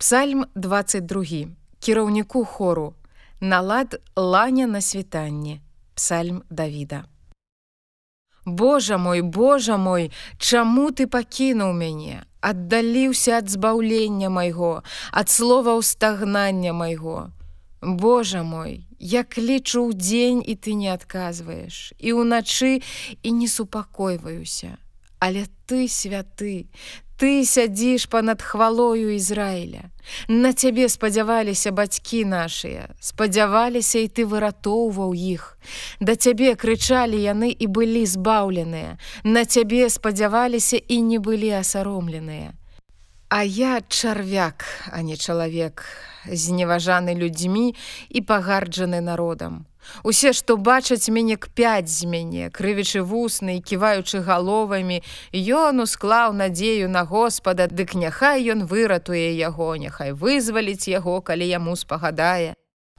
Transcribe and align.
Псальм 0.00 0.46
22 0.54 1.24
кіраўніку 1.78 2.44
хору. 2.44 2.94
Налад 3.40 4.00
ланя 4.16 4.66
на 4.66 4.80
світанне 4.80 5.60
Псальм 5.94 6.42
Давіда. 6.50 7.04
Божа 8.46 8.96
мой 8.96 9.20
Божа 9.20 9.76
мой 9.76 10.10
чаму 10.38 10.88
ты 10.90 11.04
пакінуў 11.06 11.76
мяне? 11.76 12.24
Аддаліўся 12.40 13.44
ад 13.44 13.52
збаўлення 13.52 14.32
майго 14.32 14.80
ад 15.12 15.28
слова 15.28 15.76
ўстагнання 15.76 16.72
майго. 16.72 17.28
Божа 17.84 18.40
мой 18.42 18.88
як 18.96 19.36
лічу 19.36 19.84
ў 19.84 20.00
дзень 20.00 20.40
і 20.40 20.56
ты 20.56 20.80
не 20.80 20.88
адказваеш 20.96 21.92
і 22.00 22.16
ўначы 22.16 22.80
і 23.20 23.36
не 23.36 23.48
супакойваюся. 23.52 24.80
Але 25.20 25.44
ты 25.68 25.84
святы 25.92 26.72
ты 27.20 27.44
сядзіш 27.44 28.08
па-над 28.08 28.40
хвалою 28.40 29.12
Ізраіля. 29.12 29.92
На 30.28 30.52
цябе 30.56 30.88
спадзяваліся 30.88 31.70
бацькі 31.76 32.24
нашыя 32.24 32.88
спадзяваліся 33.00 34.00
і 34.00 34.08
ты 34.08 34.24
выратоўваў 34.24 35.12
іх. 35.12 35.60
Да 36.00 36.16
цябе 36.16 36.56
крычалі 36.56 37.20
яны 37.20 37.52
і 37.52 37.66
былі 37.68 38.08
збаўленыя. 38.08 38.96
На 39.22 39.44
цябе 39.44 39.92
спадзяваліся 39.92 40.80
і 40.80 40.96
не 41.04 41.18
былі 41.20 41.60
асаромленыя. 41.60 42.56
А 43.28 43.44
я 43.44 43.84
чарвяк 43.84 44.64
а 44.88 45.04
не 45.04 45.20
чалавек 45.20 45.84
зневажаны 46.26 47.14
людзьмі 47.14 47.74
і 48.08 48.20
пагарджаны 48.20 49.00
народам 49.00 49.66
Усе, 50.04 50.32
што 50.32 50.56
бачаць 50.56 51.08
мяне 51.08 51.36
кпяць 51.36 51.88
з 51.88 52.06
мяне, 52.06 52.50
крывічы 52.52 53.02
вусны 53.02 53.60
ківаючы 53.60 54.20
галовамі, 54.20 55.02
Ён 55.32 55.80
усклаў 55.80 56.32
надзею 56.32 56.88
на 56.88 57.04
Господа, 57.04 57.66
дык 57.66 57.94
няхай 57.94 58.44
ён 58.52 58.66
выратуе 58.66 59.32
яго, 59.36 59.76
няхай 59.76 60.12
вызваліць 60.12 60.88
яго, 60.88 61.20
калі 61.20 61.48
яму 61.48 61.76
спагадае. 61.76 62.54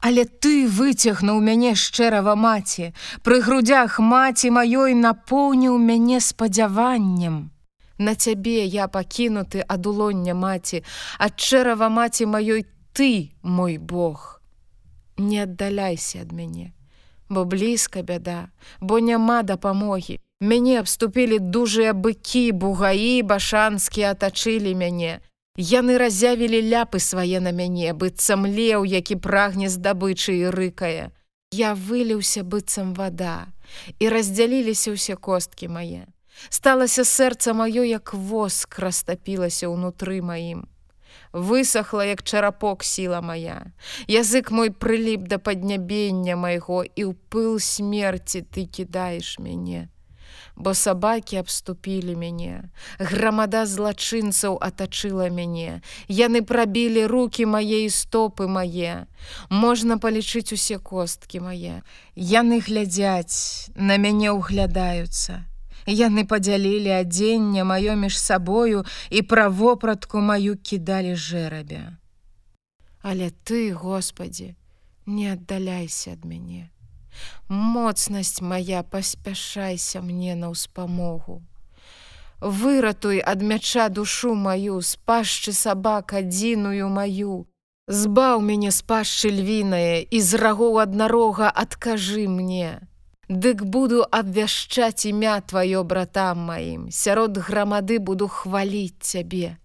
Але 0.00 0.24
ты 0.24 0.68
выцягнуў 0.68 1.40
мяне 1.40 1.74
шчэрава 1.74 2.36
маці, 2.36 2.92
Пры 3.24 3.40
грудях 3.40 3.98
маці 3.98 4.52
маёй 4.52 4.94
напоўніў 4.94 5.78
мяне 5.78 6.20
спадзяваннем. 6.20 7.50
На 7.98 8.14
цябе 8.14 8.64
я 8.64 8.88
пакінуты 8.88 9.64
ад 9.66 9.86
улоння 9.86 10.34
маці, 10.34 10.84
ад 11.18 11.40
чэрава 11.40 11.88
маці 11.88 12.28
маёй 12.28 12.66
ты, 12.96 13.32
мой 13.42 13.76
Бог 13.76 14.40
не 15.18 15.40
аддаляйся 15.40 16.22
ад 16.22 16.32
мяне, 16.32 16.72
бо 17.28 17.44
блізка 17.44 18.02
бяда, 18.02 18.48
бо 18.80 18.98
няма 18.98 19.42
дапамогі. 19.42 20.20
Мяне 20.40 20.80
абступілі 20.80 21.38
дужыя 21.38 21.92
быкі, 21.92 22.52
бугаі, 22.52 23.22
башанскі 23.22 24.02
атачылі 24.12 24.72
мяне. 24.74 25.20
Яны 25.56 25.96
разявілі 26.00 26.60
ляпы 26.72 27.00
свае 27.00 27.40
на 27.40 27.52
мяне, 27.52 27.92
быццам 27.92 28.44
леў, 28.48 28.84
які 28.84 29.16
прагне 29.16 29.68
здабычы 29.68 30.36
і 30.36 30.52
рыкае. 30.52 31.12
Я 31.52 31.72
выліўся 31.74 32.44
быццам 32.44 32.92
вада, 32.96 33.48
і 34.00 34.08
раздзяліліся 34.08 34.96
ўсе 34.96 35.16
косткі 35.16 35.68
мае. 35.68 36.08
Сталася 36.48 37.04
сэрца 37.04 37.52
маё, 37.52 37.84
як 37.84 38.12
воск 38.12 38.80
растапілася 38.80 39.68
ўнутры 39.68 40.20
маім 40.20 40.64
высохла 41.36 42.06
як 42.06 42.22
чарапок 42.22 42.84
сіла 42.84 43.20
моя. 43.20 43.72
Язык 44.08 44.50
мой 44.50 44.72
прыліп 44.72 45.28
да 45.28 45.38
паднябення 45.38 46.36
майго 46.36 46.82
і 46.82 47.02
ў 47.04 47.14
пыл 47.28 47.60
смерти 47.60 48.40
ты 48.40 48.64
кідаеш 48.64 49.36
мяне. 49.38 49.88
Бо 50.56 50.72
сабакі 50.72 51.36
абступілі 51.36 52.16
мяне. 52.16 52.72
Грамада 52.98 53.68
злачынцаў 53.68 54.56
атачыла 54.56 55.28
мяне. 55.28 55.84
Яны 56.08 56.40
прабілі 56.40 57.04
руки 57.06 57.44
мае 57.44 57.84
і 57.84 57.92
стопы 57.92 58.48
мае. 58.48 59.04
Можна 59.52 60.00
палічыць 60.00 60.56
усе 60.56 60.80
косткі 60.80 61.44
мае. 61.44 61.84
Яны 62.16 62.64
глядзяць 62.64 63.68
на 63.76 64.00
мяне 64.00 64.32
ўглядаюцца 64.32 65.44
Яны 65.86 66.26
падзялілі 66.26 66.90
адзенне 66.98 67.62
маё 67.64 67.94
між 67.94 68.18
сабою 68.18 68.84
і 69.10 69.22
пра 69.22 69.48
вопратку 69.48 70.18
маю 70.18 70.56
кідалі 70.58 71.14
жэрабя. 71.14 71.96
Але 73.02 73.30
ты, 73.44 73.72
Господі, 73.72 74.54
не 75.06 75.32
аддаляйся 75.32 76.18
ад 76.18 76.24
мяне. 76.24 76.70
Моцнасць 77.48 78.42
моя 78.42 78.82
паспяшайся 78.82 80.02
мне 80.02 80.34
на 80.34 80.50
ўспамогу. 80.50 81.42
Выратуй 82.40 83.22
ад 83.22 83.42
мяча 83.42 83.88
душу 83.88 84.34
маю, 84.34 84.82
спашчы 84.82 85.52
сабак 85.52 86.12
адзіную 86.12 86.88
маю. 86.90 87.46
Збаў 87.86 88.42
мяне 88.42 88.74
з 88.74 88.82
пашчы 88.82 89.30
львінае 89.30 90.02
і 90.02 90.20
з 90.20 90.34
рагоў 90.34 90.82
аднарога 90.82 91.48
адкажы 91.48 92.26
мне. 92.28 92.82
Дык 93.28 93.64
буду 93.64 94.04
абвяшчаць 94.10 95.06
імя 95.10 95.40
тваё 95.42 95.82
братам 95.82 96.46
маім, 96.46 96.90
сярод 96.94 97.38
грамады 97.38 97.98
буду 97.98 98.28
хваліць 98.28 99.02
цябе. 99.02 99.56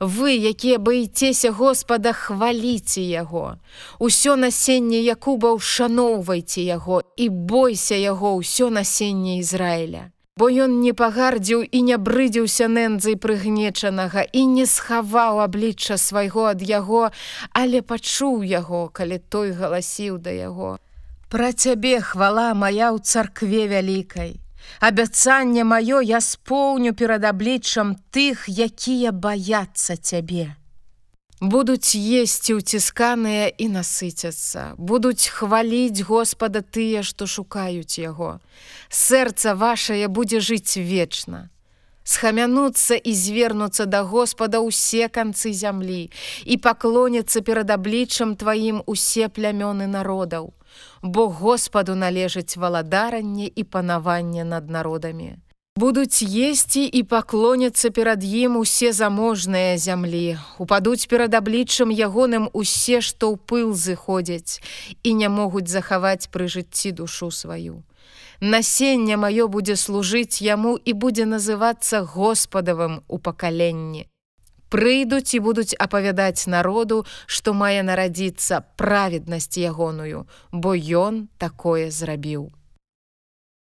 Вы, 0.00 0.38
якія 0.38 0.78
баіцеся 0.78 1.50
Господа, 1.50 2.12
хваліце 2.12 3.02
яго. 3.02 3.58
Усё 3.98 4.36
насенне 4.36 5.02
Якуба 5.02 5.52
ушаноўвайце 5.52 6.62
яго 6.62 7.02
і 7.16 7.28
бойся 7.28 7.98
яго 7.98 8.38
ўсё 8.38 8.70
насенне 8.70 9.38
Ізраіля. 9.42 10.14
Бо 10.38 10.48
ён 10.48 10.80
не 10.80 10.92
пагардзіў 10.96 11.66
і 11.66 11.82
не 11.82 11.98
брыдзіўся 11.98 12.70
нэнзай 12.70 13.18
прыгнечанага 13.20 14.22
і 14.32 14.46
не 14.46 14.64
схаваў 14.64 15.42
аблічча 15.44 15.98
свайго 15.98 16.46
ад 16.54 16.62
яго, 16.62 17.10
але 17.52 17.82
пачуў 17.82 18.46
яго, 18.46 18.88
калі 18.88 19.18
той 19.28 19.50
галасіў 19.50 20.16
да 20.16 20.30
яго. 20.30 20.78
Пра 21.30 21.52
цябе 21.52 22.00
хвала 22.02 22.54
моя 22.58 22.90
ў 22.90 22.98
царкве 23.06 23.70
вялікай. 23.70 24.42
Абяцанне 24.82 25.62
маё 25.62 26.02
я 26.02 26.18
споўню 26.18 26.90
перад 26.90 27.22
абліччам 27.22 27.94
тых, 28.10 28.50
якія 28.50 29.14
баяцца 29.14 29.94
цябе. 29.94 30.58
Будуць 31.38 31.94
есці 31.94 32.58
ўцісканыя 32.58 33.46
і 33.46 33.70
насыцяцца, 33.78 34.74
будуць 34.74 35.30
хваліць 35.30 36.02
Господа 36.02 36.66
тыя, 36.66 37.06
што 37.06 37.30
шукаюць 37.30 38.02
яго. 38.02 38.42
Сэрца 38.90 39.54
вашае 39.54 40.10
будзе 40.10 40.42
жыць 40.42 40.82
вечна. 40.82 41.46
Схамянуцца 42.02 42.98
і 42.98 43.14
звернуцца 43.14 43.86
да 43.86 44.02
Господа 44.02 44.58
ўсе 44.66 45.06
канцы 45.06 45.54
зямлі 45.54 46.10
і 46.42 46.54
паклоняцца 46.58 47.38
перад 47.38 47.70
абліччам 47.70 48.34
тваім 48.34 48.82
усе 48.90 49.30
плямёны 49.30 49.86
народаў 49.86 50.50
бо 51.02 51.28
Господу 51.28 51.94
належыць 51.94 52.56
валадаранне 52.56 53.50
і 53.54 53.64
панаванне 53.64 54.44
над 54.44 54.70
народамі. 54.70 55.36
Будуць 55.76 56.22
есці 56.22 56.82
і 56.84 57.02
паклоняцца 57.02 57.90
перад 57.90 58.24
ім 58.24 58.56
усе 58.60 58.92
заможныя 58.92 59.78
зямлі, 59.78 60.36
упадуць 60.58 61.06
перад 61.06 61.34
абліччам 61.34 61.88
ягоным 61.88 62.50
усе, 62.52 63.00
што 63.00 63.30
ў 63.32 63.36
пыл 63.38 63.72
зыходзяць 63.72 64.60
і 65.02 65.14
не 65.14 65.28
могуць 65.32 65.72
захаваць 65.72 66.28
пры 66.28 66.50
жыцці 66.52 66.92
душу 66.92 67.30
сваю. 67.30 67.80
Насенне 68.40 69.16
маё 69.16 69.48
будзе 69.48 69.76
служыць 69.76 70.44
яму 70.44 70.76
і 70.76 70.92
будзе 70.92 71.24
называцца 71.24 72.04
Господавым 72.04 73.00
у 73.08 73.16
пакаленні 73.18 74.10
прыйдуць 74.70 75.34
і 75.34 75.42
будуць 75.44 75.74
апавядаць 75.74 76.46
народу, 76.46 77.04
што 77.26 77.52
мае 77.52 77.82
нарадзіцца 77.82 78.62
праведнасць 78.80 79.58
ягоную, 79.58 80.24
бо 80.52 80.74
ён 80.78 81.26
такое 81.38 81.90
зрабіў. 81.90 82.48